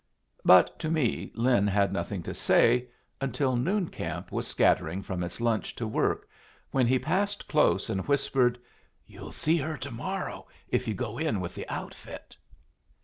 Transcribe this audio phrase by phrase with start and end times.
[0.43, 2.89] But to me Lin had nothing to say
[3.21, 6.27] until noon camp was scattering from its lunch to work,
[6.71, 8.57] when he passed close, and whispered,
[9.05, 12.35] "You'll see her to morrow if you go in with the outfit."